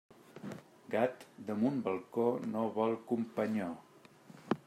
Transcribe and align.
Gat 0.93 1.25
damunt 1.49 1.83
balcó 1.87 2.25
no 2.55 2.65
vol 2.79 2.99
companyó. 3.13 3.71